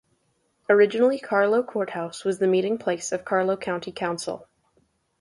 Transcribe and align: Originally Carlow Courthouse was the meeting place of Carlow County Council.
Originally 0.67 1.19
Carlow 1.19 1.61
Courthouse 1.61 2.25
was 2.25 2.39
the 2.39 2.47
meeting 2.47 2.79
place 2.79 3.11
of 3.11 3.23
Carlow 3.23 3.55
County 3.55 3.91
Council. 3.91 4.47